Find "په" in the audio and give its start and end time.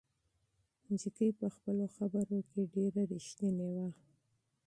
1.39-1.47